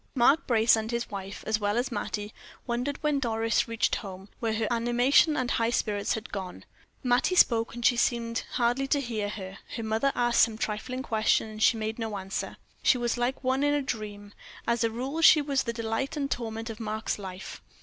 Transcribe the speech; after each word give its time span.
Mark 0.15 0.47
Brace 0.47 0.75
and 0.75 0.89
his 0.89 1.11
wife, 1.11 1.43
as 1.45 1.59
well 1.59 1.77
as 1.77 1.91
Mattie, 1.91 2.33
wondered 2.65 2.97
when 3.03 3.19
Doris 3.19 3.67
reached 3.67 3.97
home, 3.97 4.29
where 4.39 4.55
her 4.55 4.67
animation 4.71 5.37
and 5.37 5.51
high 5.51 5.69
spirits 5.69 6.15
had 6.15 6.31
gone. 6.31 6.65
Mattie 7.03 7.35
spoke, 7.35 7.75
and 7.75 7.85
she 7.85 7.95
seemed 7.97 8.43
hardly 8.53 8.87
to 8.87 8.99
hear 8.99 9.29
her; 9.29 9.59
her 9.75 9.83
mother 9.83 10.11
asked 10.15 10.39
her 10.41 10.51
some 10.53 10.57
trifling 10.57 11.03
question 11.03 11.49
and 11.51 11.61
she 11.61 11.77
made 11.77 11.99
no 11.99 12.17
answer. 12.17 12.57
She 12.81 12.97
was 12.97 13.15
like 13.15 13.43
one 13.43 13.61
in 13.63 13.75
a 13.75 13.81
dream. 13.83 14.33
As 14.67 14.83
a 14.83 14.89
rule 14.89 15.21
she 15.21 15.39
was 15.39 15.61
the 15.61 15.71
delight 15.71 16.17
and 16.17 16.31
torment 16.31 16.71
of 16.71 16.79
Mark's 16.79 17.19
life. 17.19 17.61